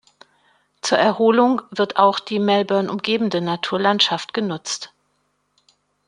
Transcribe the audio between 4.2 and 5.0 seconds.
genutzt.